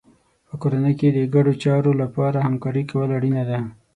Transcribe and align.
په 0.47 0.55
کورنۍ 0.61 0.93
کې 0.99 1.07
د 1.11 1.19
ګډو 1.33 1.53
چارو 1.63 1.91
لپاره 2.01 2.45
همکاري 2.47 2.83
کول 2.91 3.09
اړینه 3.17 3.43
ده. 3.49 3.59